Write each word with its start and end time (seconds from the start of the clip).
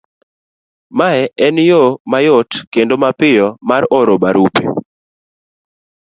Mae 0.99 1.21
en 1.45 1.55
yo 1.69 1.81
mayot 2.11 2.51
kendo 2.73 2.93
mapiyo 3.03 3.47
mar 3.69 3.83
oro 3.99 4.13
barupe, 4.23 4.63